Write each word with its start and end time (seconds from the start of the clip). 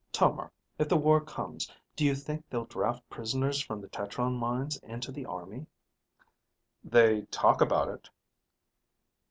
Tomar, 0.11 0.51
if 0.79 0.89
the 0.89 0.97
war 0.97 1.21
comes, 1.23 1.69
do 1.95 2.03
you 2.03 2.15
think 2.15 2.43
they'll 2.49 2.65
draft 2.65 3.07
prisoners 3.07 3.61
from 3.61 3.81
the 3.81 3.87
tetron 3.87 4.35
mines 4.35 4.77
into 4.77 5.11
the 5.11 5.27
army?" 5.27 5.67
"They 6.83 7.21
talk 7.29 7.61
about 7.61 7.87
it." 7.87 8.09